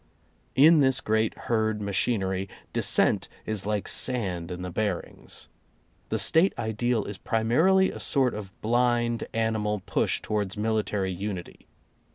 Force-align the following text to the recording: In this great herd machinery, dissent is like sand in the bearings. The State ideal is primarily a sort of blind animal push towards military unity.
In 0.55 0.79
this 0.79 0.99
great 0.99 1.37
herd 1.45 1.79
machinery, 1.79 2.49
dissent 2.73 3.27
is 3.45 3.67
like 3.67 3.87
sand 3.87 4.49
in 4.49 4.63
the 4.63 4.71
bearings. 4.71 5.47
The 6.09 6.17
State 6.17 6.53
ideal 6.57 7.05
is 7.05 7.19
primarily 7.19 7.91
a 7.91 7.99
sort 7.99 8.33
of 8.33 8.59
blind 8.63 9.25
animal 9.31 9.83
push 9.85 10.19
towards 10.19 10.57
military 10.57 11.11
unity. 11.11 11.67